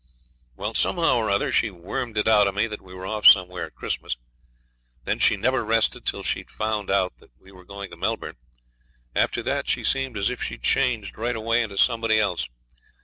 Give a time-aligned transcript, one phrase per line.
[0.55, 3.67] Well, somehow or other she wormed it out of me that we were off somewhere
[3.67, 4.17] at Christmas.
[5.03, 8.37] Then she never rested till she'd found out that we were going to Melbourne.
[9.15, 12.47] After that she seemed as if she'd changed right away into somebody else.